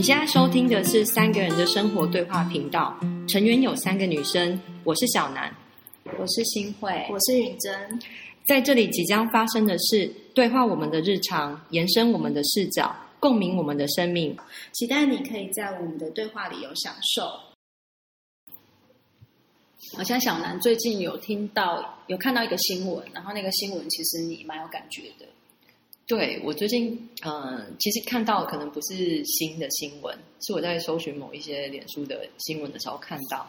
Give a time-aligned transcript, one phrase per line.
[0.00, 5.54] 你现在收听的是三个人的生活对话频道，成员有三个女生，我是小南，
[6.18, 8.00] 我是新慧，我是允珍。
[8.46, 14.34] 在这里即将发生的事对话我们的日常，延伸我们的视角，共鸣我们的生命。
[14.72, 17.22] 期待你可以在我们的对话里有享受。
[19.98, 25.26] 好像小南最近有听到、有看到一个新闻，然后那个新闻其实你蛮有感觉的。
[26.10, 33.46] 对我最近，呃，其实看到可能不是新的新闻，是我在搜寻某一些脸书的新闻的时候看到。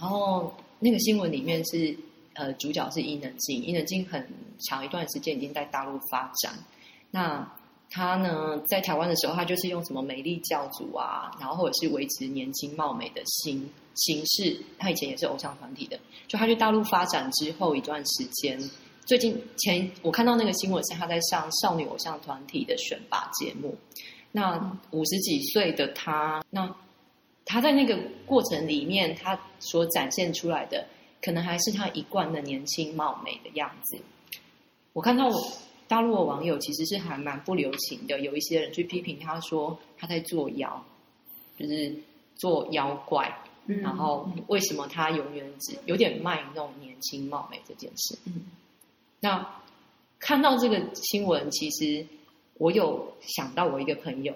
[0.00, 1.94] 然后那个新闻里面是，
[2.32, 4.26] 呃，主角是伊能静，伊能静很
[4.66, 6.54] 长一段时间已经在大陆发展。
[7.10, 7.46] 那
[7.90, 14.56] 他呢，在台湾的时候，他就是用什么美丽教主啊，然后或者是维持年轻貌美的形形式。
[14.78, 18.58] 他以前也是偶像团体的，就他去大陆发展之后一段时间。
[19.08, 23.74] 最近前我看到那个新闻是他在上少女偶像团体的选拔节目，
[24.32, 26.76] 那五十几岁的他，那
[27.46, 30.86] 他在那个过程里面，他所展现出来的，
[31.22, 33.98] 可能还是他一贯的年轻貌美的样子。
[34.92, 35.30] 我看到
[35.88, 40.84] 大陆的网友其实是还蛮不留情的，有一些人去批评他说他在做妖，
[41.58, 41.90] 就是
[42.36, 43.34] 做妖怪，
[43.64, 48.18] 然后为什么他永远只有点卖弄年轻貌美这件事？
[48.26, 48.44] 嗯。
[49.20, 49.62] 那
[50.20, 52.06] 看到这个新闻，其实
[52.54, 54.34] 我有想到我一个朋友，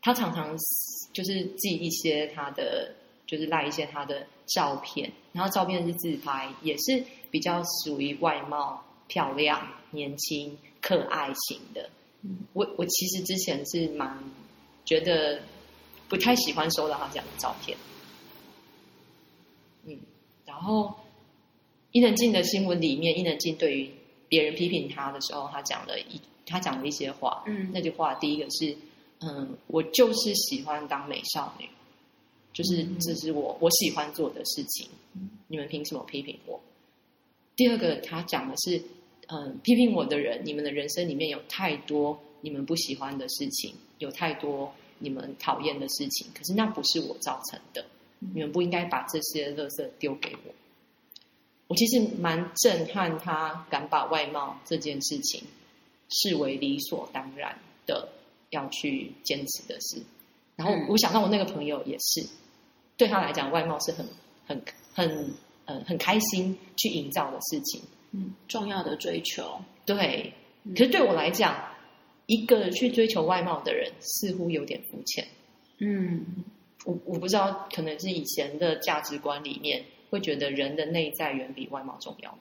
[0.00, 0.56] 他常常
[1.12, 2.94] 就是寄一些他的，
[3.26, 11.88] 就是赖一些他的照片，然后照片是自拍，也是比较属于外貌漂亮、年轻、可爱型的。
[12.52, 14.18] 我我其实之前是蛮
[14.84, 15.40] 觉得
[16.08, 17.76] 不太喜欢收到他这样的照片。
[19.84, 19.98] 嗯，
[20.44, 20.94] 然后。
[21.96, 23.90] 伊能静的新闻里面，伊能静对于
[24.28, 27.42] 别人批评他的时候，他讲了一他讲了一些话。
[27.46, 28.76] 嗯，那句话第一个是，
[29.20, 31.66] 嗯，我就是喜欢当美少女，
[32.52, 34.86] 就是这是我我喜欢做的事情。
[35.48, 36.60] 你们凭什么批评我？
[37.56, 38.78] 第二个，他讲的是，
[39.28, 47.82] 嗯，批评我的人，你们的人生里面有太多你们不喜欢的事情，有太多你们讨厌的事情，可是那不是我造成的，
[48.34, 50.52] 你们不应该把这些垃圾丢给我。
[51.68, 55.42] 我其实蛮震撼，他敢把外貌这件事情
[56.08, 58.08] 视为理所当然的
[58.50, 60.00] 要去坚持的事。
[60.54, 62.24] 然后我想到我那个朋友也是，
[62.96, 64.06] 对他来讲，外貌是很
[64.46, 64.62] 很
[64.94, 65.34] 很
[65.64, 69.60] 呃很开心去营造的事情，嗯，重要的追求。
[69.84, 70.32] 对，
[70.70, 71.72] 可是对我来讲，
[72.26, 75.26] 一个去追求外貌的人似乎有点肤浅。
[75.78, 76.24] 嗯，
[76.84, 79.84] 我我不知道，可能是以前的价值观里面。
[80.16, 82.38] 会觉得人的内在远比外貌重要。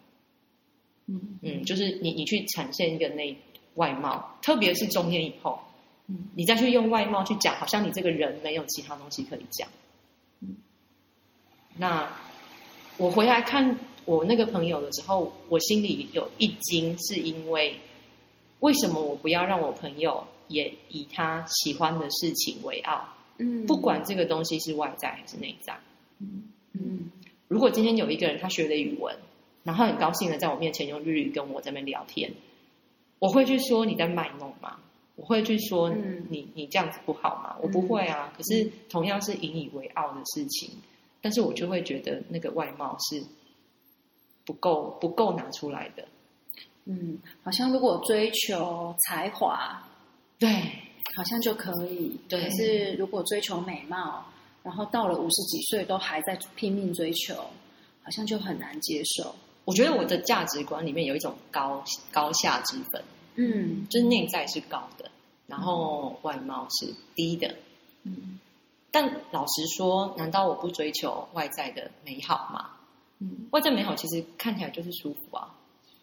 [1.08, 3.38] 嗯嗯，就是你你去呈现一个内
[3.76, 5.60] 外貌，特别是中年以后，
[6.08, 9.70] 嗯，你再去用外貌去讲，好像你这个人没有其他东西可以讲。
[10.40, 10.56] 嗯，
[11.78, 12.12] 那
[12.98, 17.80] 我回来看我那个朋友的时候，我心里有一惊，是因为
[18.62, 23.08] 为什么我不要让我朋友也以他喜欢的事情为傲？
[23.38, 25.78] 嗯，不管这个东西是外在还是内在。
[26.18, 27.12] 嗯嗯。
[27.48, 29.16] 如果今天有一个人他学了语文，
[29.64, 32.32] 然后很高兴的在我面前用日语跟我在那边聊天，
[33.20, 34.80] 我会去说你在卖弄吗？
[35.16, 35.90] 我会去说
[36.30, 37.56] 你你这样子不好吗？
[37.62, 38.34] 我不会啊。
[38.36, 40.70] 可是同样是引以为傲的事情，
[41.22, 43.24] 但是我就会觉得那个外貌是
[44.44, 46.08] 不够不够拿出来的。
[46.86, 49.82] 嗯，好像如果追求才华，
[50.38, 50.50] 对，
[51.16, 52.20] 好像就可以。
[52.28, 54.26] 对，可是如果追求美貌。
[54.66, 57.36] 然后到了五十几岁都还在拼命追求，
[58.02, 59.36] 好像就很难接受。
[59.64, 63.04] 我觉得我的价值观里面有一种高高下之分，
[63.36, 65.10] 嗯，就是内在是高的，
[65.46, 67.56] 然后外貌是低的，
[68.04, 68.40] 嗯。
[68.90, 72.72] 但老实说，难道我不追求外在的美好吗？
[73.20, 75.54] 嗯，外在美好其实看起来就是舒服啊，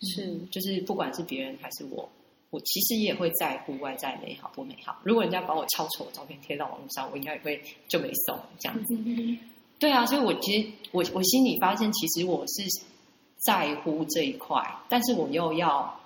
[0.03, 2.09] 是，就是不管是别人还是我。
[2.53, 4.95] 我其实也会在乎外在美好不美好。
[5.03, 7.59] 如果人家把我超丑的照片贴到网络上，我应该也会
[7.89, 8.95] 就没送这样子。
[9.81, 12.63] 对啊，所以我其实我我心里发现，其实我是
[13.39, 15.99] 在乎这一块，但是我又要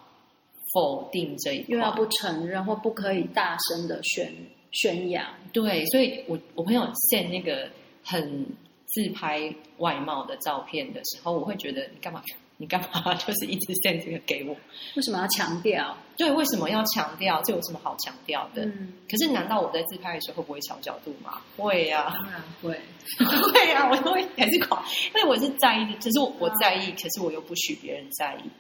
[0.73, 4.33] 否定这一块，又要不承认或不可以大声的宣
[4.71, 5.27] 宣扬。
[5.53, 7.69] 对，所以我我朋友 send 那个
[8.05, 8.47] 很
[8.87, 12.23] 自拍外貌的照片的时候，我会觉得你干嘛？
[12.59, 14.57] 你干嘛 就是一直 send 这个给我？
[14.97, 15.97] 为什么要强调？
[16.17, 17.43] 对，为什么要强调？
[17.43, 18.65] 这有什么好强调的？
[18.65, 18.95] 嗯。
[19.09, 21.41] 可是，难道我在自拍的时候会不会调角度吗？
[21.57, 22.81] 会呀，当然会，
[23.53, 24.83] 会啊，我都会 还是狂，
[25.15, 28.51] 因为我是在意，只是我我在意，可是我又不许别人在意。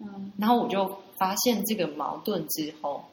[0.00, 0.32] 嗯。
[0.38, 3.04] 然后我就发现这个矛盾之后，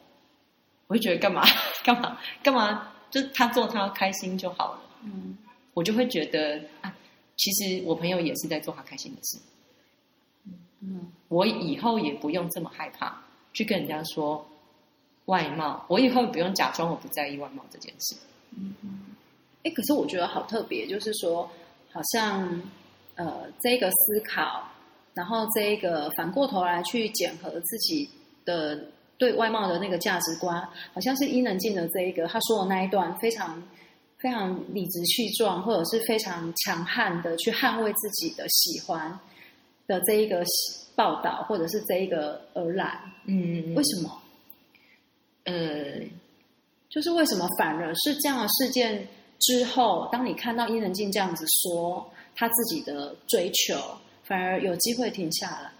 [0.88, 1.44] 我就觉得干嘛
[1.84, 4.82] 干嘛干嘛就是他做他开心就好了。
[5.04, 5.38] 嗯
[5.74, 6.94] 我就会觉得啊，
[7.38, 9.38] 其实我朋友也是在做他开心的事。
[10.82, 11.12] 嗯。
[11.30, 13.22] 我以后也不用这么害怕
[13.54, 14.46] 去跟人家说
[15.26, 18.16] 外貌，我以后也不用假装我不在意外貌这件事。
[19.64, 21.50] 哎，可是我觉得好特别，就是说，
[21.94, 22.62] 好像
[23.16, 24.68] 呃，这个思考，
[25.14, 28.10] 然后这个反过头来去检核自己
[28.44, 28.88] 的
[29.18, 30.60] 对外貌的那个价值观，
[30.94, 33.62] 好像是伊能静的这一个他说的那一段非常
[34.18, 39.18] 非常理直气壮，或者是非常强悍的去捍卫自己的喜欢
[39.88, 40.44] 的这一个
[40.96, 43.00] 报道，或者是这一个而来。
[43.26, 44.22] 嗯为什么？
[45.44, 45.54] 呃，
[46.90, 49.08] 就是为什么反而是这样的事件
[49.40, 53.76] 之后，当你看到伊能静这样子说他自己的追求，
[54.24, 55.72] 反而有机会停下来。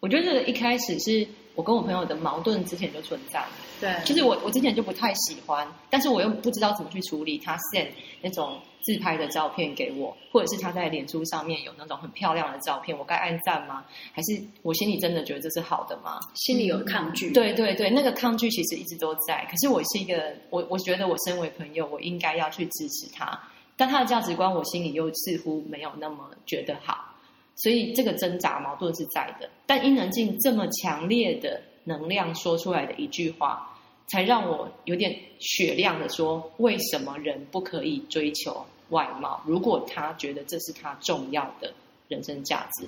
[0.00, 3.44] 我觉得一开始是我跟我朋友的矛盾之前就存在。
[3.80, 7.88] 对就是我我之前就不太喜欢，但是我又不知道怎么去处理他 send
[8.22, 13.84] 那种自拍的照片给我，或者是他在脸书上面有那种很漂亮的照片，我该按赞吗？
[14.12, 16.20] 还是我心里真的觉得这是好的吗？
[16.34, 17.30] 心里有抗拒。
[17.32, 19.46] 对对对，那个抗拒其实一直都在。
[19.50, 23.40] 可是我是一个，我我觉得我身为朋友，我应该要去支持他，
[23.76, 27.14] 但他的价值观我心里又似乎没有那么觉得好，
[27.56, 29.48] 所以这个挣扎矛盾是在的。
[29.64, 33.74] 但伊能静这么强烈的能量说出来的一句话，
[34.08, 39.42] 才让我有点雪亮的说：为什么人不可以追求外貌？
[39.46, 41.72] 如果他觉得这是他重要的
[42.08, 42.86] 人生价值，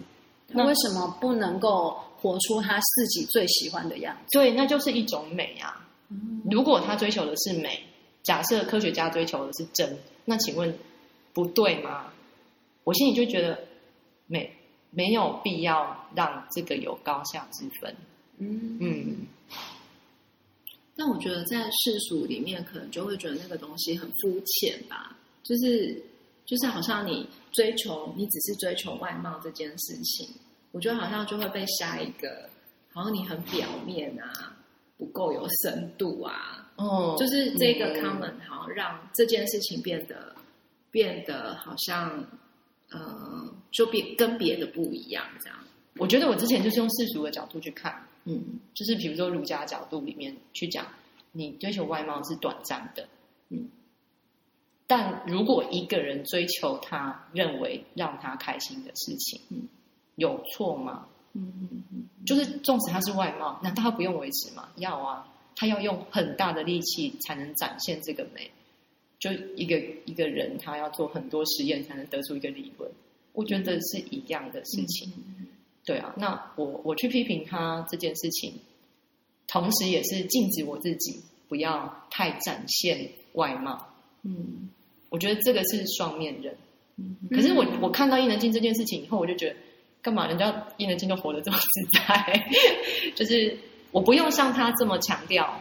[0.48, 4.38] 那为什么不能够活出他自己最喜欢的样子？
[4.38, 5.86] 对，那就是一种美啊。
[6.50, 7.82] 如果他追求的是美，
[8.22, 10.78] 假设科学家追求的是真，那请问
[11.32, 12.12] 不对吗？
[12.84, 13.58] 我心里就觉得
[14.28, 14.54] 没
[14.90, 17.96] 没有必要让这个有高下之分。
[18.38, 19.26] 嗯嗯，
[20.94, 25.16] 但我觉得在世俗里面，可能就会觉得那个东西很肤浅吧，
[25.46, 26.02] 就是
[26.44, 30.28] 就是好像你追求，你只是追求外貌这件事情，
[30.72, 32.50] 我觉得好像就会被下一个，
[32.92, 34.56] 好像你很表面啊，
[34.98, 40.34] 不够有深度啊，哦就是这个嗯 comment 好像让这件事情变得
[40.90, 42.24] 变得好像
[42.90, 45.58] 呃，就别跟别的不一样这样。
[45.98, 50.86] 我觉得我之前就是用世俗的角度去看，嗯，就是比如说儒家角度里面去讲，
[51.32, 53.08] 你追求外貌是短暂的，
[53.48, 53.68] 嗯，
[54.86, 59.68] 但如果一个人追求他认为让他开心的事情，嗯，
[60.14, 61.06] 有错吗？
[61.32, 64.68] 嗯嗯嗯，就是纵使他是外貌，难道他不用维持吗？
[64.76, 68.50] 要啊，他要用很大的力气才能展现这个美。
[69.18, 72.90] 就一个一个人，他要做很多实验才能得出一个理论，
[73.32, 75.10] 我觉得是一样的事情。
[75.84, 78.54] 对啊，那我我去批评他这件事情，
[79.46, 83.88] 同时也是禁止我自己不要太展现外貌。
[84.22, 84.68] 嗯
[85.16, 86.54] 我觉得这个是双面人。
[86.98, 89.56] 嗯可是我我看到伊能静这件事情以后，我就觉得，
[90.02, 92.46] 干嘛人家伊能静都活得这么自在？
[93.16, 93.56] 就是
[93.92, 95.58] 我不用像他这么强调，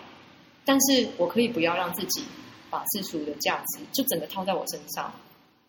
[0.65, 2.21] 但是我可以不要让自己
[2.69, 5.09] 把世俗的价值就整个套在我身上。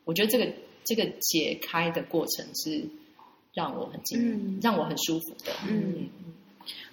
[0.04, 0.52] 我觉得这个
[0.84, 2.84] 这个解开的过程是
[3.54, 5.52] 让我很惊，嗯让我很舒服的。
[5.68, 6.08] 嗯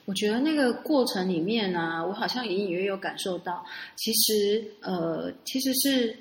[0.05, 6.15] 我觉得那个过程里面啊，我好像隐隐约约有感受到，其实呃，其实是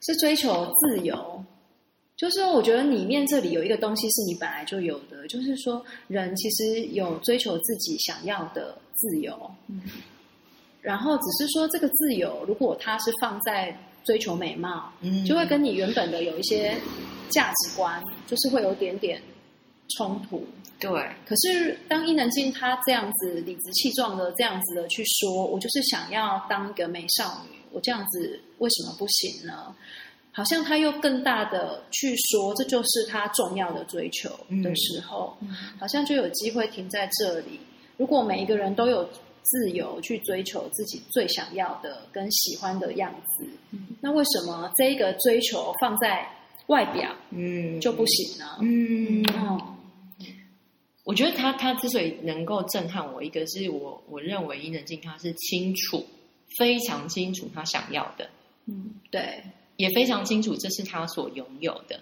[0.00, 1.44] 是追求自由。
[2.16, 9.80] 就是我觉得里面这里有一个东西是你本来就有的，就是说人其实有追求自己想要的自由，嗯
[10.82, 16.76] 然后只是说这个自由，如果它是放在追求美貌，嗯就会跟你原本的有一些
[17.30, 19.20] 价值观，就是会有点点
[19.96, 20.46] 冲突。
[20.78, 20.90] 对，
[21.26, 29.74] 可是当伊能静她这样子理直气壮的这样子的去说，我就是想要当一个美少女，我这样子为什么不行呢？
[30.32, 34.30] 好像她又更大的去说，这就是她重要的追求
[34.62, 35.36] 的时候，
[35.78, 37.60] 好像就有机会停在这里。
[37.98, 39.06] 如果每一个人都有
[39.42, 43.46] 自由去追求自己最想要的跟喜欢的样子，
[44.00, 46.26] 那为什么这一个追求放在
[46.68, 48.46] 外表嗯就不行呢？
[48.60, 49.76] 嗯哦，
[51.10, 56.06] 我觉得他他之所以能够震撼我，一个是我我认为伊能静他是清楚，
[56.56, 58.30] 非常清楚他想要的，
[58.66, 59.42] 嗯，对，
[59.74, 61.98] 也非常清楚这是他所拥有的，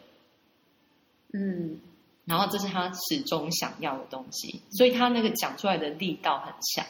[1.32, 1.80] 嗯
[2.26, 6.84] 然后这是他始终想要的东西，所以他那个讲出来的力道很强。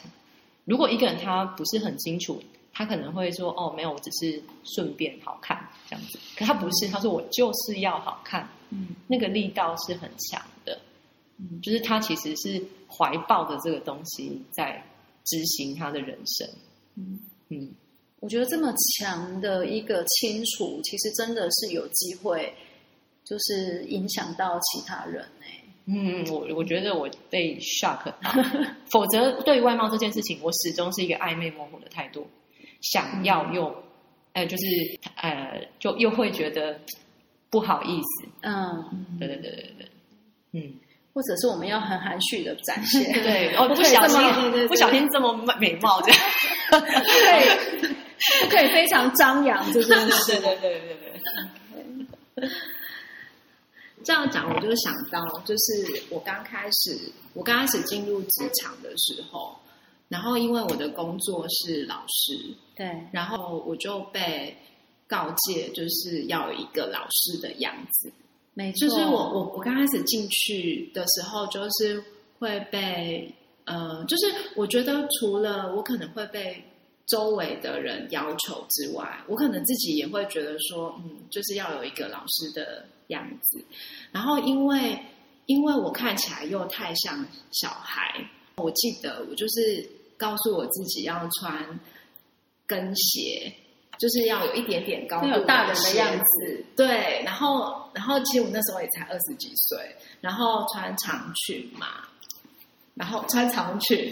[0.65, 5.57] 如果一个人他不是很清楚，他可能会说：“哦，没有，我只是顺便好看
[5.89, 10.79] 这样子。”可他不是，他说：“我就是要好看。”嗯那个力道是很强的，
[11.39, 14.83] 嗯就是他其实是怀抱着这个东西在
[15.25, 16.47] 执行他的人生。
[16.95, 17.19] 嗯
[17.49, 17.71] 嗯，
[18.19, 22.53] 我觉得这么强的一个清楚，其实真的是有机会，
[23.23, 28.31] 就是影响到其他人哎、嗯，我我觉得我被 shock 到，
[28.91, 32.27] 否则对于外貌这件事情，我始终是一个暧昧模糊的态度，
[32.81, 33.73] 想要又，
[34.33, 34.65] 呃，就是
[35.15, 36.79] 呃，就又会觉得
[37.49, 38.29] 不好意思。
[38.41, 39.89] 嗯，对对对对对，
[40.51, 40.73] 嗯，
[41.13, 46.21] 或者是我们要很含蓄的展现， 对，哦， 不小心，不小心这么美貌这样。
[46.71, 47.83] 对，
[48.43, 50.39] 不可以非常张扬这件事。
[50.39, 51.21] 对对对对
[52.35, 52.49] 对，
[54.03, 56.97] 这样讲，我就想到，就是我刚开始，
[57.33, 59.57] 我刚开始进入职场的时候，
[60.07, 64.55] 然后因为我的工作是老师，对，然后我就被
[65.07, 68.11] 告诫，就是要有一个老师的样子。
[68.59, 72.03] 没错，就是我我我刚开始进去的时候，就是
[72.39, 76.61] 会被呃，就是我觉得除了我可能会被
[77.05, 83.63] 周围的人要求之外，我可能自己也会觉得说，嗯，就是要有一个老师的样子。
[84.11, 84.99] 然后因为
[85.45, 91.79] 因为我看起来又太像小孩，我记得我就是告诉我自己要穿
[92.67, 93.53] 跟鞋。
[93.99, 97.21] 就是要有一点点高度，有大人的样子，对。
[97.25, 99.77] 然后，然后其实我那时候也才二十几岁，
[100.21, 101.87] 然后穿长裙嘛，
[102.95, 104.11] 然后穿长裙，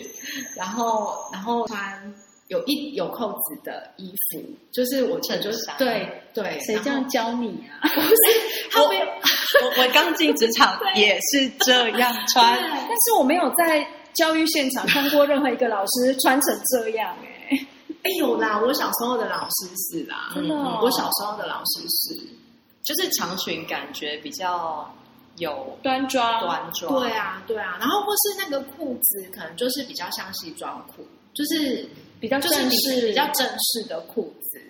[0.58, 2.14] 然后然后穿
[2.50, 5.76] 有一有扣子的衣服，就是我衬就是衫。
[5.78, 7.88] 对对，谁这样教你啊？
[7.88, 8.18] 不是，
[8.72, 9.06] 他没有。
[9.06, 17.37] 我我刚进职场 也是这样穿，但是我没有在教育现场看过任何一个老师穿成这样哎、
[18.08, 20.80] 哎有啦，我小时候的老师是啦，真的哦。
[20.82, 22.16] 我小时候的老师是，
[22.84, 24.90] 就是长裙感觉比较
[25.36, 31.86] 有端庄，端庄，对啊对啊，然后或是那个裤子可能就是比较像西装裤，就是
[32.22, 34.62] 比较就是比正式，比较正式的裤子。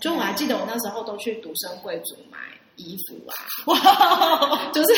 [0.00, 2.38] 就我还记得我那时候都去独生贵族买
[2.82, 3.32] 衣服啊，
[3.66, 4.94] 哇， 就是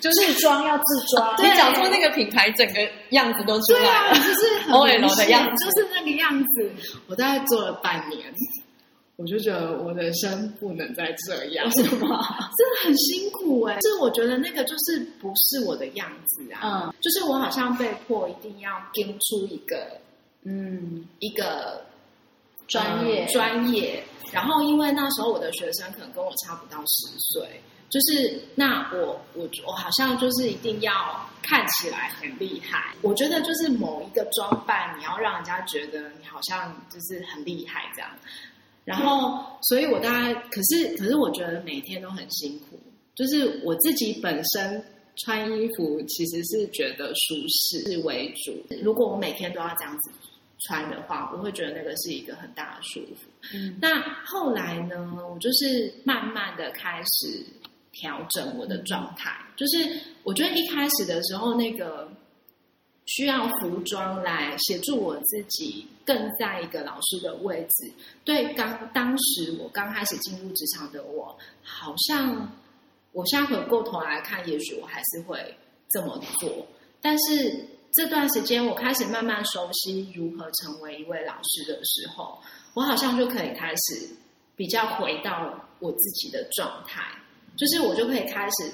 [0.00, 0.84] 自装要自
[1.16, 2.80] 装，你讲出那个品牌整个
[3.10, 5.64] 样子都出对啊，来了，就是很 OL 的样子。
[5.64, 6.72] 就是那个样子。
[7.06, 8.32] 我大概做了半年，
[9.16, 12.18] 我就觉得我的人生不能再这样，是吗？
[12.56, 16.94] 真的很辛苦哎、就是我觉得那个就是不是我的样子啊，嗯。
[17.00, 19.86] 就是我好像被迫一定要跟出一个
[20.44, 21.84] 嗯，一个
[22.72, 24.02] 专业专业。
[24.32, 27.60] 然后因为那时候我的学生可能跟我差不到十岁，
[27.90, 30.92] 就是那我我我好像就是一定要
[31.42, 32.94] 看起来很厉害。
[33.02, 38.10] 我觉得就是某一个装扮，你要让人家觉得你好像就是很厉害这样。
[38.86, 42.80] 然后，所以我大概可是可是我觉得每天都很辛苦，
[43.14, 44.82] 就是我自己本身
[45.24, 48.74] 穿衣服其实是觉得舒适为主。
[48.82, 50.10] 如果我每天都要这样子
[50.64, 53.54] 穿的话，我会觉得那个是一个很大的束缚。
[53.54, 57.44] 嗯那后来呢，我就是慢慢的开始
[57.90, 62.08] 调整我的状态，就是我觉得一开始的时候，那个
[63.06, 67.92] 需要服装来协助我自己更在一个老师的位置。
[68.24, 72.52] 对刚当时我刚开始进入职场的我，好像
[73.12, 75.56] 我现在回过头来看，也许我还是会
[75.90, 76.66] 这么做，
[77.00, 77.66] 但是。
[77.94, 82.38] 这段时间，我开始慢慢熟悉如何成为一位老师的时候，
[82.72, 84.08] 我好像就可以开始
[84.56, 87.02] 比较回到我自己的状态，
[87.54, 88.72] 就是我就可以开始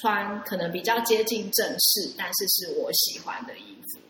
[0.00, 4.00] 穿可能比较接近正式，但是是我喜欢的衣服，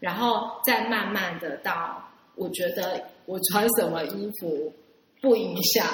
[0.00, 4.72] 然后再慢慢的到我觉得我穿什么衣服
[5.20, 5.86] 不影响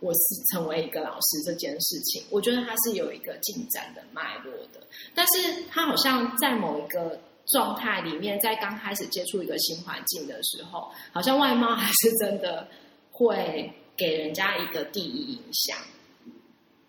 [0.00, 0.18] 我是
[0.52, 7.18] 成为一个老师这件事情，我觉得它是有一个进展的脉络的，但是它好像在某一个。
[7.48, 12.66] 状态里面，在刚开始接触一个新环境的时候，好像外貌还是真的
[13.10, 15.76] 会给人家一个第一印象。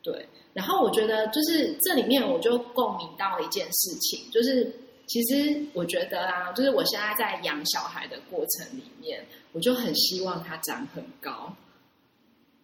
[0.01, 4.71] 对，然后我觉得就是这里面我就共鸣到一件事情，就是
[5.07, 11.53] 其实我觉得啊，就是我现在在养小孩的过程里面，我就很希望他长很高，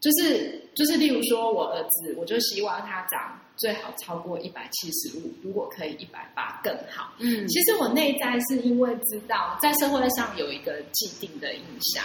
[0.05, 3.41] 就是就是例如说我儿子，我就希望他长。
[3.57, 7.13] 最好超过一百七十五，如果可以一百八更好。
[7.19, 12.03] 嗯，其实我内在是因为知道在社会上有一个既定的印象，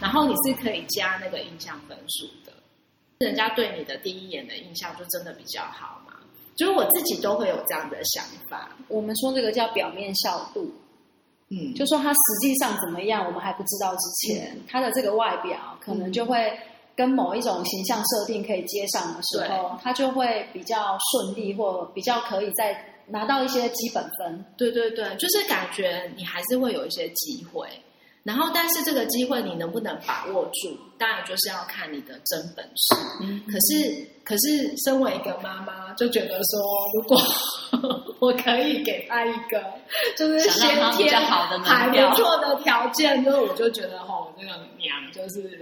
[0.00, 2.52] 然后你是可以加那个印象分数的，
[3.18, 6.14] 人家对你的第一眼的印象就真的比较好嘛。
[6.54, 8.70] 就是我自己都会有这样的想法。
[8.86, 10.72] 我们说这个叫表面效度，
[11.48, 16.56] 嗯，就说他实际上怎么样，我们还不知道之前，他的这个外表可能就会。
[16.94, 24.44] 跟某一种形象设定可以接上的时候，他就会比较顺利，或比较可以再拿到一些基本分。
[24.56, 27.68] 对对对，就是感觉你还是会有一些机会。
[28.24, 32.94] 然后，但是这个机会你能不能把握住，当然就是要看你的真本事。
[33.20, 36.62] 嗯可是，可是，身为一个妈妈，就觉得说，
[36.94, 37.20] 如果
[38.20, 39.60] 我可以给他一个
[40.16, 45.58] 就是先天好的还不错的条件，就是我就觉得哈，我这个娘就是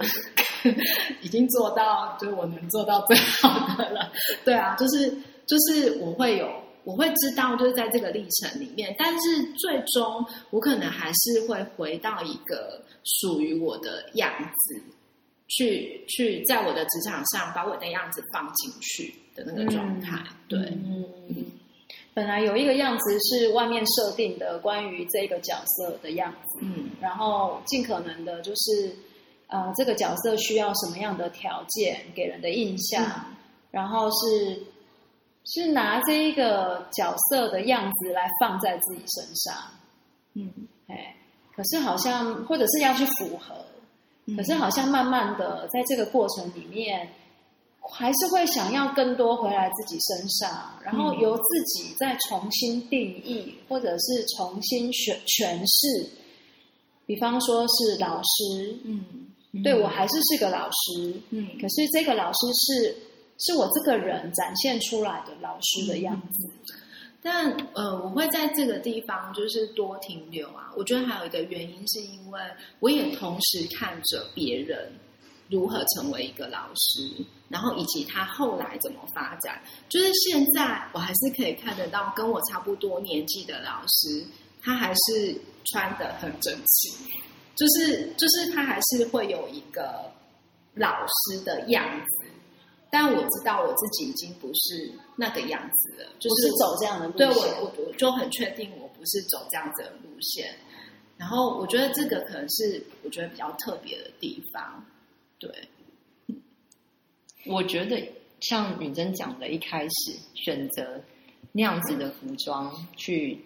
[1.22, 4.12] 已经做到，就是我能做到最好的了。
[4.44, 5.08] 对啊，就是
[5.46, 6.46] 就是我会有。
[6.84, 14.82] 我会知道，就是在这个历程里面，但是最终我可能还是会回到一个属于我的样子，
[15.48, 20.22] 去去在我的职场上把我的样子放进去的那个状态。
[20.48, 21.44] 对，嗯，
[22.14, 26.90] 本来有一个样子是外面设定的关于这个角色的样子，嗯。
[27.00, 28.94] 然后尽可能的就是，
[29.48, 33.36] 呃，这个角色需要什么样的条件给人的印象，嗯。
[33.70, 34.60] 然后是
[35.44, 39.54] 是拿这一个角色的样子来放在自己身上，
[40.34, 40.52] 嗯，
[40.86, 41.16] 哎，
[41.56, 43.54] 可是好像或者是要去符合，
[44.26, 44.36] 嗯。
[44.36, 47.08] 可是好像慢慢的在这个过程里面，
[47.80, 56.08] 还是会想要更多回来自己身上，然后由自己再重新定义，或者是重新选诠释。
[57.06, 61.48] 比方说是老师，嗯，对我还是是个老师，嗯。
[61.60, 62.96] 可是这个老师是
[63.40, 66.50] 是我这个人展现出来的老师的样子。
[67.22, 70.72] 但呃，我会在这个地方就是多停留啊。
[70.74, 72.40] 我觉得还有一个原因，是因为
[72.78, 74.90] 我也同时看着别人
[75.50, 79.60] 如何成为一个老师，然后以及他后来怎么发展。
[79.90, 84.24] 就是现在我还是可以看得到跟我差不多年纪的老师，
[84.62, 87.04] 他还是穿的很整齐，
[87.54, 90.10] 就是就是他还是会有一个
[90.72, 92.29] 老师的样子。
[92.90, 100.54] 但我知道我自己已经不是那个样子了，就不是走这样的路对线，我我我就很确定我不是走这样子的路线。
[101.16, 104.84] 然后我觉得这个可能是我觉得比较特别的地方。
[105.38, 105.50] 对，
[107.46, 108.02] 我觉得
[108.40, 111.00] 像允珍讲的，一开始选择
[111.52, 113.38] 那样子的服装去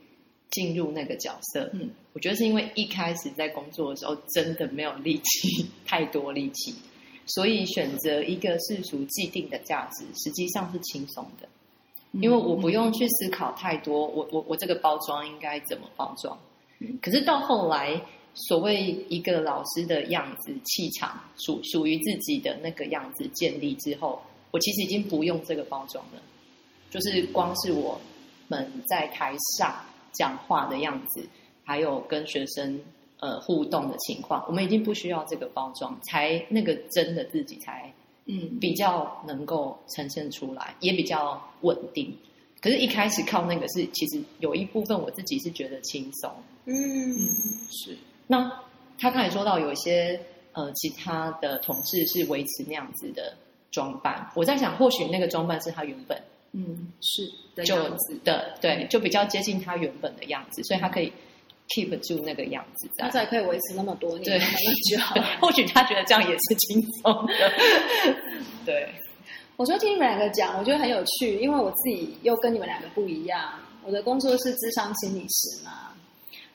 [0.50, 6.74] 进入那个角色，嗯，我觉得是因为一开始在工作的时候真的没有力气， 太多力气，
[7.26, 11.48] 所以选择一个世俗既定的价值，实际上是轻松的，
[12.12, 16.38] 因为我不用去思考太多，我我我这个包装应该怎么包装。
[17.00, 18.00] 可是到后来，
[18.34, 26.20] 所谓一个老师的样子、气场，属属于自己的那个样子建立之后，我其实已经不用这个包装了，
[26.90, 27.98] 就是光是我
[28.48, 29.74] 们在台上
[30.12, 31.24] 讲话的样子，
[31.64, 32.78] 还有跟学生
[33.20, 37.92] 呃互动的情况，我们已经不需要这个包装，才那个真的自己才
[38.26, 42.16] 嗯比较能够呈现出来，也比较稳定。
[42.60, 46.30] 可是，一开始靠那个是，其实有一部分我自己是觉得轻松。
[46.66, 46.74] 嗯
[47.70, 47.94] 是
[48.26, 48.50] 那
[48.98, 50.18] 他刚才说到有一些
[50.52, 53.36] 呃其他的同事是维持那样子的
[53.70, 56.18] 装扮，我在想，或许那个装扮是他原本
[56.52, 58.18] 嗯是的就样子。
[58.24, 61.12] 的对，就比较接近他原本的样子，所以他可以
[61.68, 63.04] keep 住那个样子在。
[63.04, 64.38] 他才可以维持那么多年，对。
[64.38, 65.22] 那么久。
[65.40, 67.52] 或许他觉得这样也是轻松的，
[68.66, 68.88] 对，
[69.56, 73.54] 我就听你们两个讲，我觉得很有趣，因为我自己又跟你们两个不一样。
[73.84, 75.92] 我的工作是智商心理师嘛，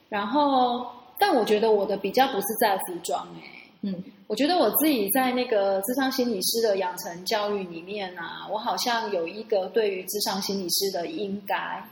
[0.09, 0.87] 然后
[1.19, 3.41] 但我觉得我的比较不是在服装哎、
[3.81, 4.03] 嗯。
[4.27, 11.83] 我觉得我自己在那个智商心理师的养成教育里面啊，我好像有一个对于智商心理师的应该，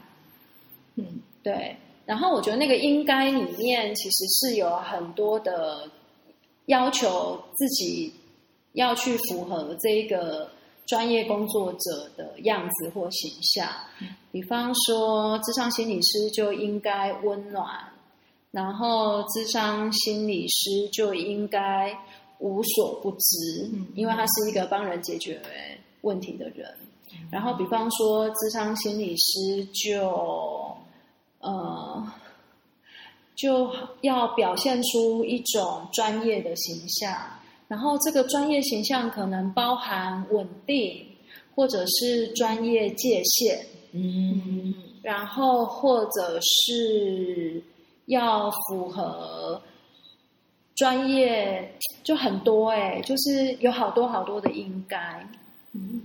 [0.96, 1.22] 嗯。
[1.44, 1.76] 对，
[2.08, 5.88] 然后我觉得那个应该里面其实是有很多的
[6.66, 8.12] 要求自己
[8.74, 10.50] 要去符合这一个
[10.88, 13.70] 专业工作者的样子或形象，
[14.32, 17.68] 比方说，智商心理师就应该温暖，
[18.52, 21.94] 然后智商心理师就应该
[22.40, 23.88] 无所不知，嗯。
[23.96, 25.42] 因为他是一个帮人解决
[26.02, 26.74] 问题的人。
[27.32, 30.67] 然后，比方说，智商心理师就
[31.40, 32.12] 呃
[33.36, 33.72] 就
[34.02, 37.16] 要表现出一种专业的形象，
[37.68, 41.06] 然后这个专业形象可能包含稳定，
[41.56, 44.74] 或者是专业界限，嗯。
[45.04, 47.64] 然后或者是
[48.08, 49.62] 要符合
[50.76, 51.72] 专业，
[52.04, 55.26] 就很多哎、就是有好多好多的应该。
[55.72, 56.02] 嗯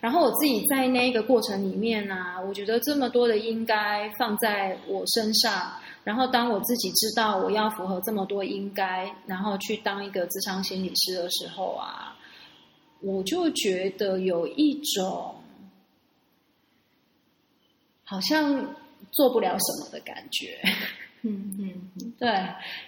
[0.00, 5.72] 然后我自己在那个过程里面呢、我觉得这么多的应该放在我身上，
[6.04, 12.16] 然后当我自己知道我要符合这么多应该，然后去当一个智商心理师的时候啊，
[13.00, 15.34] 我就觉得有一种
[18.04, 18.74] 好像
[19.10, 20.58] 做不了什么的感觉。
[21.22, 22.28] 嗯嗯对，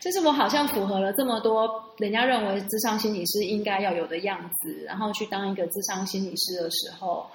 [0.01, 7.29] 就是我好像符合了这么多人家认为智商心理师应该要有的样子，然后去当一个智商心理师的时候，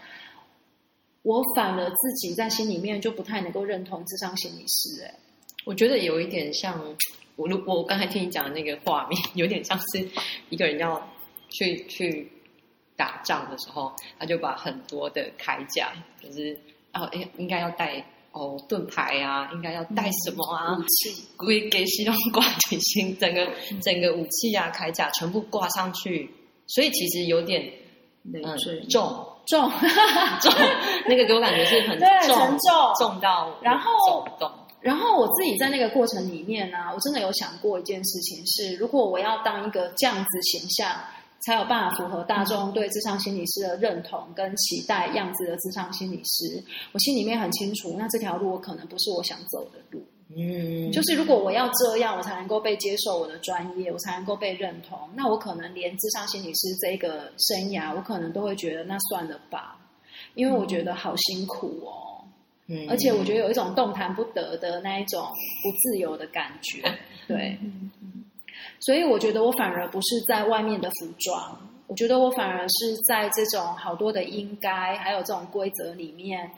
[1.22, 5.04] 我反而自己在心里面就不太能够认同智商心理师。
[5.04, 5.14] 哎，
[5.66, 6.80] 我觉得有一点像
[7.36, 10.08] 我，如我刚才听你讲的那个画面，有点像是
[10.50, 11.06] 一个人要
[11.50, 12.32] 去去
[12.96, 15.92] 打仗的时候，他就把很多的铠甲，
[16.24, 16.58] 就是
[16.94, 18.06] 哦，哎，应该要带。
[18.36, 20.76] 哦，盾牌啊，应该要带什么啊？
[20.78, 23.48] 武器，归给西装挂背心，整个
[23.82, 26.30] 整个武器啊，铠甲全部挂上去，
[26.68, 27.64] 所以其实有点
[28.26, 28.44] 嗯
[28.90, 29.26] 重。
[29.48, 29.72] 重。
[30.42, 30.54] 重，
[31.08, 32.94] 那个给我感觉是很重沉重。
[33.00, 34.52] 重到然后重。
[34.82, 40.94] 然后我自己在那个过程里面呢，我真的有想过一件事情是，如果我要当一个这样子形象。
[41.46, 50.04] 才有办法符合大众对智商心理师的认同跟期待样子的智商心理师，我心里面很清楚，那这条路我可能不是我想走的路。
[50.36, 59.78] 嗯，就是如果我要这样，我才能够被接受我的专业，我才能够被认同，那我可能连智商心理师这个生涯，我可能都会觉得那算了吧，
[60.34, 62.26] 因为我觉得好辛苦哦。
[62.68, 66.82] 嗯，而且我觉得有一种动弹不得的那一种不自由的感觉，
[67.28, 67.56] 对。
[68.86, 76.52] 所以我觉得我反而不是在外面的服装，我觉得我反而是在这种好多的应该还有这种规则里面，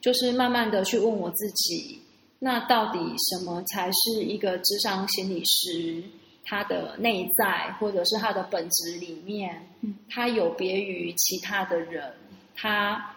[0.00, 2.00] 就是慢慢的去问我自己，
[2.38, 6.02] 那到底什么才是一个智商心理师
[6.42, 9.68] 他的内在或者是他的本质里面，
[10.08, 12.14] 他有别于其他的人，
[12.54, 13.14] 他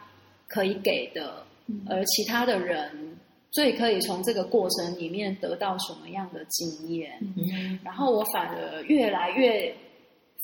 [0.49, 1.45] 可以给的，
[1.89, 3.17] 而其他的人。
[3.57, 7.17] 所以可以从这个过程里面得到什么样的经验？
[7.21, 9.75] 嗯，然后我反而越来越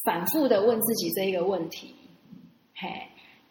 [0.04, 1.94] 反复的问自己这一个问题，
[2.74, 2.90] 嘿，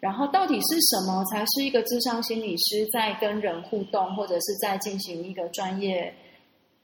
[0.01, 6.12] 然后到底是什么才是一个智商心理师在跟人互动或者是在进行一个专业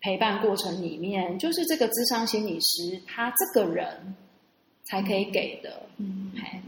[0.01, 4.15] 陪伴过程里面，就是这个智商心理师他这个人
[4.85, 6.61] 才可以给的，嗯，嘿。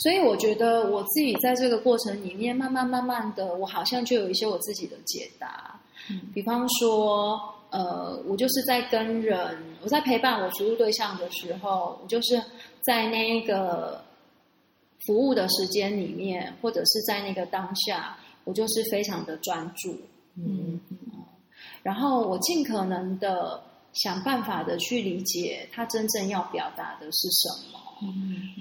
[0.00, 5.78] 所以我觉得我自己在这个过程里面，慢慢慢慢的，我好像就有一些我自己的解答。
[6.10, 7.38] 嗯，比方说，
[7.70, 12.42] 呃，我就是在跟人，我在陪伴我服务对象的时候，我就是
[12.80, 14.02] 在那个
[15.06, 19.92] 服务的时间里面，或者是在那个当下，我就是非常的专注。
[20.36, 20.98] 嗯嗯，
[21.82, 27.80] 然后我尽可能的想办法的去理解他真正要表达的是什么。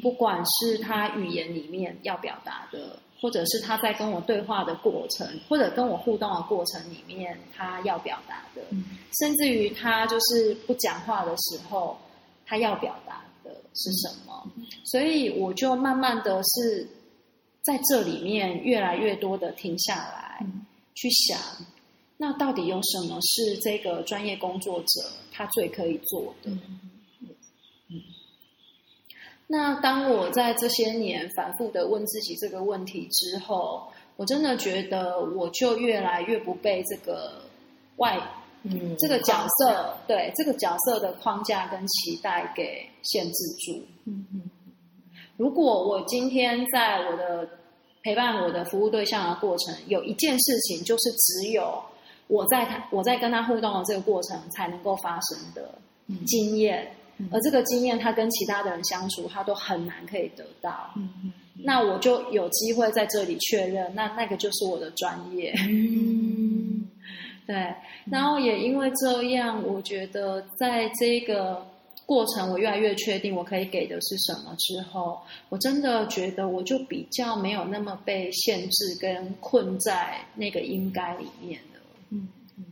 [0.01, 8.61] 不管是他语言里面要表达的，或者是他在跟我对话的过程，或者跟我互动的过程里面，他要表达的，
[9.19, 11.97] 甚至于他就是不讲话的时候，
[12.45, 14.45] 他要表达的是什么？
[14.83, 16.85] 所以我就慢慢的是
[17.61, 20.45] 在这里面越来越多的停下来，
[20.95, 21.39] 去想，
[22.21, 26.51] 那到底有什么是这个专业工作者他最可以做的？
[29.47, 37.41] 那当我在这些年反复的问自己这个问题之后，我真的觉得我就越来越不被这个
[37.95, 38.19] 外
[38.63, 43.87] 嗯这个角色对这个角色的框架跟期待给限制住。
[44.03, 44.41] 嗯嗯。
[45.37, 47.47] 如果我今天在我的
[48.03, 51.81] 陪伴我的服务对象的过程，有一件事情就是只有
[52.29, 55.77] 我在他我在跟他互动的这个过程才能够发生的
[56.25, 56.89] 经验。
[57.33, 60.89] 而这个经验，他跟其他的人相处，他都很难可以得到。
[60.95, 65.53] 嗯嗯，那我就有机会在这里确认，那那个就是我的专业。
[65.67, 66.87] 嗯，
[67.45, 67.75] 对。
[68.09, 71.67] 然后也因为这样，我觉得在这个
[72.05, 81.68] 过程，我越来越确定我可以给的是什么之后，我真的觉得我就比较没有那么被限制跟困在那个应该里面了。
[82.09, 82.65] 嗯嗯，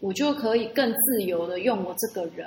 [0.00, 2.46] 我就可以更自由的用我这个人。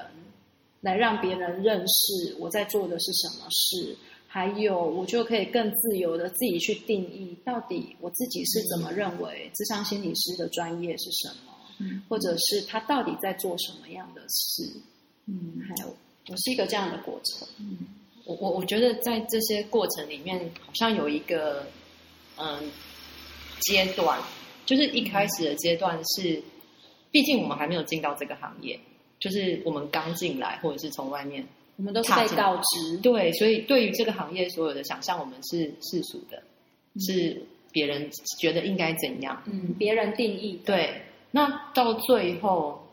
[0.82, 3.98] 来让别人认识我在做的是什么事，
[4.28, 14.72] 还有我就可以更自由的自己去定义，到底我自己是怎么认为智商心理师的专业是什么，嗯，或者是他到底在做什么样的事，
[15.26, 15.96] 嗯，还有
[16.28, 17.80] 我是一个这样的过程，嗯，
[18.26, 21.66] 我我我觉得在这些过程里面，好像有一个
[22.38, 22.60] 嗯
[23.62, 24.22] 阶段，
[24.66, 26.42] 就是一开始的阶段是，
[27.12, 28.80] 毕竟我们还没有进到这个行业。
[29.18, 31.44] 就是我们刚进来，或者是从外面，
[31.78, 32.98] 我们都是被告知。
[32.98, 36.44] 对，所以对于这个行业所有的想象，我们是世俗的，
[37.00, 39.42] 是别人觉得应该怎样？
[39.46, 40.60] 嗯，别人定义。
[40.66, 41.02] 对，
[41.32, 42.86] 那到最后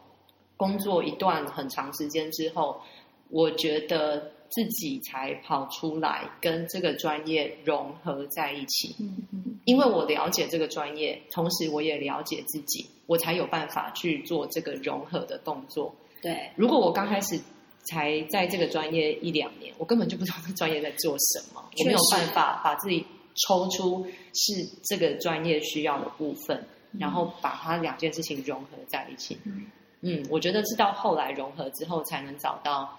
[0.56, 2.80] 工作一段很长时间之后，
[3.28, 8.94] 我觉得自己才跑出来跟这个专业融合在一起。
[9.00, 15.94] 嗯嗯因为我了解这个专业，同时我也了解自己，我才有办法去做这个融合的动作。
[16.20, 17.40] 对，如果我刚开始
[17.84, 23.06] 才在这个专业一两年，我根本就不知道这专业在做什么，我没有办法把自己
[23.46, 24.52] 抽出是
[24.84, 26.66] 这个专业需要的部分，
[26.98, 29.38] 然后把它两件事情融合在一起。
[29.44, 29.66] 嗯
[30.00, 32.98] 嗯，我觉得是到后来融合之后，才能找到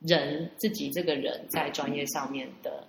[0.00, 2.86] 人自己这个人在专业上面的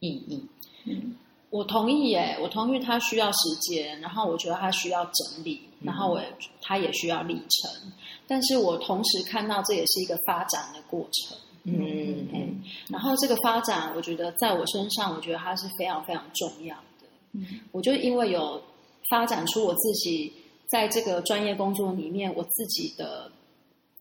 [0.00, 0.44] 意义。
[0.84, 1.16] 嗯。
[1.48, 5.86] 我同意耶，我同意他需要时间，然后我觉得他需要整理，嗯。
[5.86, 6.26] 然后我也
[6.60, 7.92] 他也需要历程，
[8.26, 11.38] 但是我同时看到这也是一个发展的过程。
[11.62, 12.28] 嗯。
[12.34, 17.06] 嗯，然后这个发展，我觉得在我身上，我觉得它是非常非常重要的。
[17.32, 17.46] 嗯。
[17.70, 18.60] 我就因为有
[19.08, 20.32] 发展出我自己
[20.68, 23.30] 在这个专业工作里面我自己的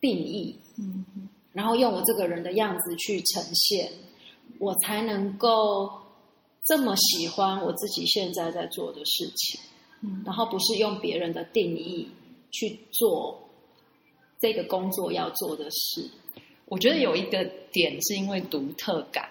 [0.01, 1.05] 定义，嗯。
[1.14, 1.14] 嗯
[1.55, 3.89] 然后用我这个人的样子去呈现，
[4.59, 5.89] 我才能够
[6.65, 9.61] 这么喜欢我自己现在在做的事情，
[10.01, 12.09] 嗯然后不是用别人的定义
[12.51, 13.39] 去做
[14.39, 16.09] 这个工作要做的事。
[16.65, 19.29] 我觉得有一个点是因为独特感，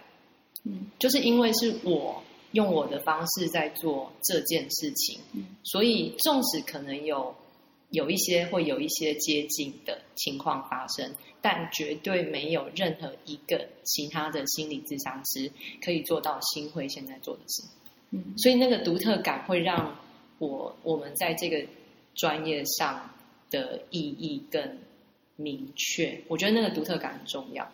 [0.63, 7.35] 嗯就是因为是我用我的方式在做这件事情，嗯所以纵使可能有
[7.95, 15.51] 有一些会有一些接近的情况发生，但绝对没有任何一个其他的心理咨商师
[15.83, 17.63] 可以做到新会现在做的事。
[18.11, 19.97] 嗯所以那个独特感会让
[20.39, 21.65] 我我们在这个
[22.15, 23.11] 专业上
[23.51, 24.79] 的意义更
[25.37, 26.21] 明确。
[26.29, 27.67] 我觉得那个独特感很重要。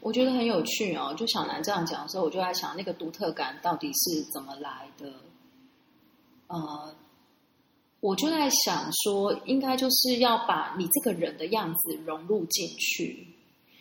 [0.00, 1.14] 我觉得很有趣哦。
[1.18, 5.12] 就小南这样讲的时候，我就在想，那个独特感到底是怎么来的？
[6.48, 6.94] 呃，
[8.06, 13.26] 我就在想说，应该就是要把你这个人的样子融入进去，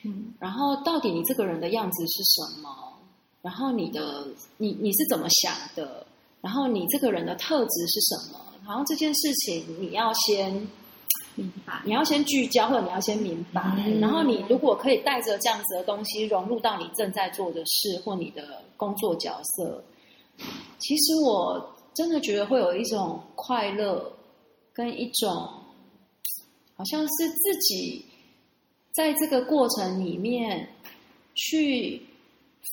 [0.03, 2.69] 嗯然后到底你这个人的样子是什么？
[3.43, 6.03] 然后你的你你是怎么想的？
[6.41, 8.39] 然后你这个人的特质是什么？
[8.65, 10.51] 然后这件事情你要先
[11.35, 13.61] 明白你要先聚焦，或者你要先明白。
[13.85, 19.83] 嗯然后你如果可以带着这样子的东西融入到你正在做的事或你的工作角色，
[20.79, 24.11] 其实我真的觉得会有一种快乐，
[24.75, 25.31] 跟一种
[26.75, 28.05] 好像是自己
[28.93, 30.69] 在这个过程里面
[31.33, 32.01] 去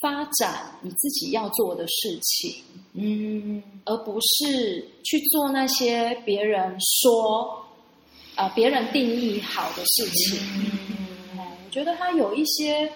[0.01, 2.63] 发展你自己要做的事情。
[2.95, 7.65] 嗯而不是去做那些别人说，
[8.37, 10.39] 呃，别人定义好的事情。
[11.35, 12.93] 嗯我觉得他有一些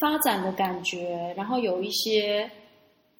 [0.00, 2.50] 发展的感觉，然后有一些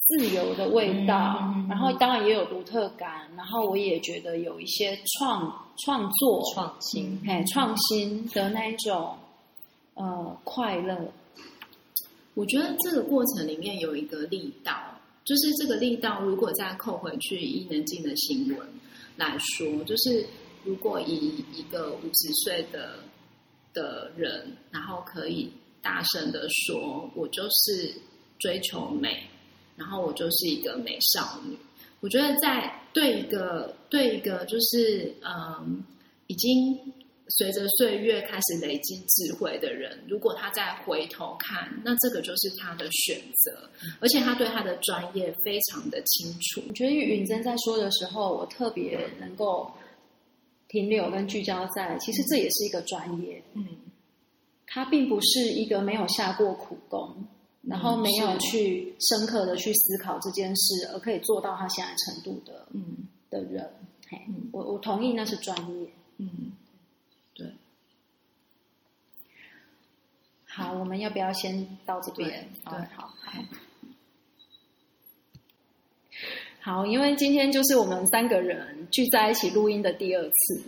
[0.07, 7.21] 自由的味道，嗯然后当然也有独特感，然后我也觉得有一些创创作、创新。
[7.27, 9.17] 哎创新的那一种
[9.95, 11.11] 呃快乐。
[12.35, 14.75] 我觉得这个过程里面有一个力道，
[15.25, 18.69] 就是这个力道，如果再扣回去伊能静的新闻
[19.17, 20.27] 来说，就是
[20.65, 22.99] 如果以一个五十岁的
[23.73, 27.95] 的人，然后可以大声的说：“我就是
[28.39, 29.23] 追求美，
[29.77, 31.57] 然后我就是一个美少女。”
[32.01, 35.83] 我觉得在对一个对一个就是嗯，
[36.27, 36.79] 已经
[37.29, 46.63] 随着岁月开始累积智慧的人，如果他再回头看，那这个就是他的选择，而且他对他的专业非常的清楚。
[46.69, 49.71] 我觉得允珍在说的时候，我特别能够
[50.69, 53.67] 停留跟聚焦在，其实这也是一个专业，嗯，
[54.67, 57.27] 他并不是一个没有下过苦功，
[57.67, 63.71] 然后没有去深刻的去思考这件事，而可以做到他现在程度的嗯的人。
[64.09, 65.89] 嘿嗯我我同意那是专业。
[66.19, 66.53] 嗯，
[67.35, 67.53] 对
[70.47, 72.31] 好，我们要不要先到这边？
[72.65, 73.45] 对对好好。
[76.61, 80.63] 好，因为今天就是我们三个人聚在一起录音的第二次，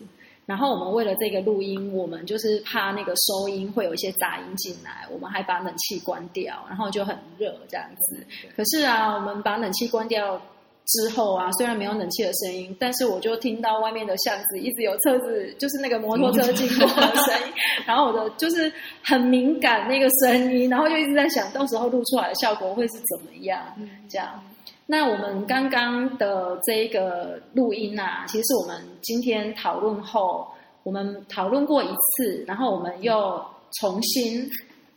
[0.47, 8.25] 然后我们为了这个录音，我们就是怕那个收音会有一些杂音进来，我们还把冷气关掉，然后就很热这样子。
[8.57, 10.41] 可是啊，我们把冷气关掉
[10.87, 17.53] 之后啊，虽然没有冷气的声音，但是我就听到外面的巷子一直有车子，就是那个摩托车经过的声音，
[17.85, 23.61] 然后我的就是很敏感那个声音，然后就一直在想到时候录出来的效果会是怎么样，
[24.09, 24.41] 这样。
[24.87, 30.46] 那我们刚刚的这一个录音啊，其实我们今天讨论后，
[30.85, 33.44] 我们讨论过一次，然后我们又
[33.81, 34.49] 重新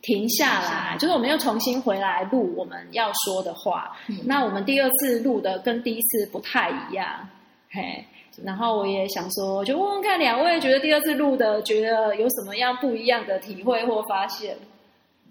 [0.02, 3.96] 停下来，就是我们又重新回来录我们要说的话。
[4.08, 7.28] 嗯那我们第二次录的跟第一次不太一样，
[7.70, 8.04] 嘿。
[8.44, 14.56] 然后我也想说，就问问看两位，觉得第二次录的，觉得有什么样不一样的体会或发现？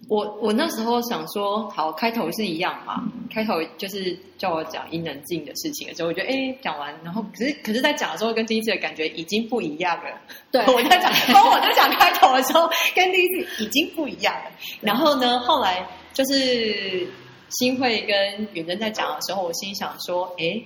[0.08, 10.10] 我我那时候想说，好，开头是一样嘛，开头就是叫我讲伊能静的事情的时候，我觉得哎，讲完，然后可是可是在讲的时候，跟第一次的感觉已经不一样了。
[10.50, 14.50] 对，我在讲，当我在讲开头的时候，跟第一次已经不一样了。
[14.80, 17.06] 然后呢，后来就是
[17.50, 20.60] 新会跟远征在讲的时候，我心想说，哎，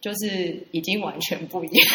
[0.00, 1.86] 就是已经完全不一样。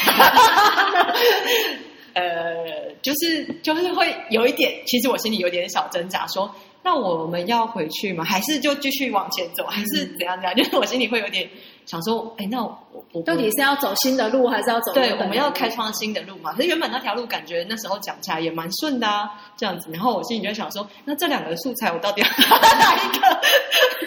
[2.14, 8.24] 呃，就是就是会有一点，其实我心里有点小挣扎，说那我们要回去吗？
[8.24, 9.66] 还是就继续往前走？
[9.66, 10.54] 还是怎样怎样？
[10.56, 11.50] 就是我心里会有点
[11.86, 12.78] 想说，哎，那我
[13.14, 14.94] 我到底是要走新的路，还是要走？
[14.94, 16.54] 对，我们要开创新的路嘛。
[16.54, 19.90] 可是原本那条路感觉那时候讲起来也蛮顺的啊，这样子。
[19.92, 23.42] 然后我心里就想说，那这两个素材我到底要哪一个？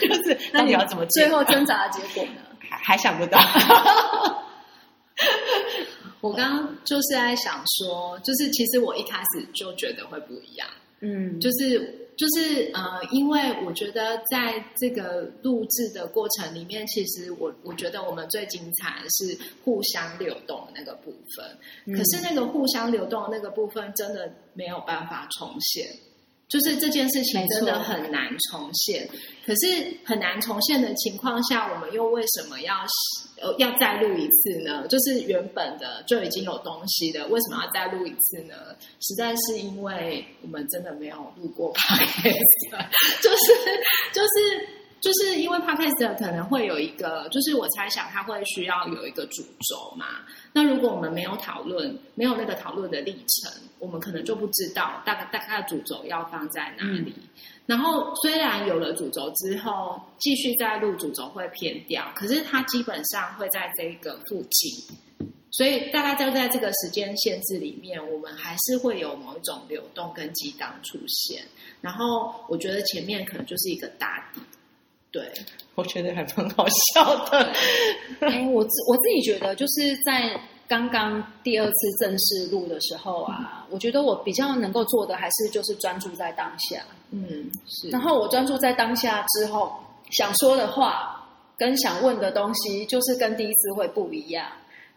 [0.07, 2.43] 就是那你要怎么最后挣扎的结果呢？
[2.61, 3.41] 还还想不到。
[6.21, 10.67] 我刚刚就是在想说，就是其实我一开始就觉得会不一样，
[11.01, 25.87] 嗯，就是就是呃，因为我觉得在这个录制的过程里面，其实我我觉得我们最精彩的是互相流动的那个部分，可是那个互相流动的那个部分真的没有办法重现。
[26.49, 29.09] 就是这件事情真的很难重现，
[29.45, 32.75] 可是很难重现的情况下，我们又为什么要
[33.41, 34.87] 呃要再录一次呢？
[34.89, 38.55] 就是原本的就已经有东西的，为什么要再录一次呢？
[39.01, 43.53] 实在是因为我们真的没有录过 podcast，就是
[44.13, 44.69] 就是
[45.07, 50.07] 就是因为 podcast 可能会有一个，就是我猜想它会需要有一个主轴嘛。
[50.53, 57.15] 那如果我们没有讨论，没有那个讨论的历程，我们可能就不知道大概大概主轴要放在哪里。
[57.67, 71.45] 然后虽然有了主轴之后，继续再录主轴会偏掉，可是它基本上会在这个附近，所以大概就在这个时间限制里面，我们还是会有某一种流动跟激荡出现。
[71.81, 74.41] 然后我觉得前面可能就是一个打底。
[75.17, 75.33] 对，
[75.75, 77.51] 我觉得还蛮好笑的。
[78.21, 86.83] 哎，我自我自己觉得，就是在刚刚第二次正式录的时候啊，我觉得我比较能够做的，还是就是专注在当下。
[87.13, 87.89] 嗯，是。
[87.89, 89.73] 然后我专注在当下之后，
[90.11, 91.27] 想说的话
[91.57, 94.47] 跟想问的东西，就是跟第一次会不一样。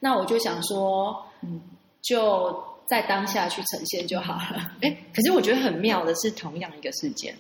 [0.02, 1.62] 那我就想说，嗯，
[2.02, 4.70] 就在当下去呈现就好了。
[4.82, 7.34] 哎，可是我觉得很妙的是，同样一个事件。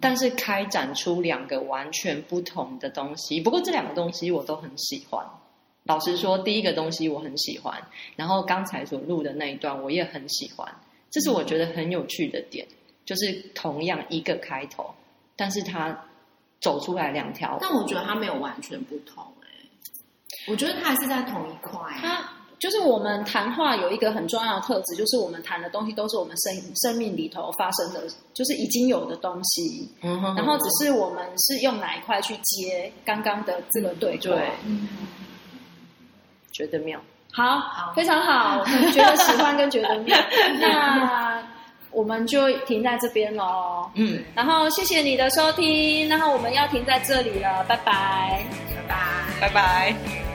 [0.00, 5.24] 但是开展出两个完全不同的东西，不过这两个东西我都很喜欢。
[5.84, 7.82] 老实说，第一个东西我很喜欢，
[8.14, 10.70] 然后刚才所录的那一段我也很喜欢，
[11.10, 12.66] 这是我觉得很有趣的点，
[13.06, 14.94] 就是同样一个开头，
[15.34, 16.04] 但是它
[16.60, 17.56] 走出来两条。
[17.60, 19.48] 但我觉得它没有完全不同，哎，
[20.48, 21.80] 我觉得它还是在同一块。
[21.98, 28.02] 它就是我们谈话有一个很重要的特质，就是我们谈的东西都是我们生生命里头发生的，
[28.34, 29.88] 就是已经有的东西。
[30.02, 30.34] 嗯哼。
[30.34, 34.50] 然后只是我们是用哪一块去接刚刚的这个对对。
[36.52, 37.00] 觉得妙。
[37.30, 40.16] 好，非常好，觉得喜欢跟觉得妙。
[40.58, 41.40] 那
[41.92, 43.88] 我们就停在这边喽。
[43.94, 44.24] 嗯。
[44.34, 48.44] 然后谢谢你的收听，然后我们要停在这里了，拜拜，
[48.74, 50.27] 拜拜，拜拜。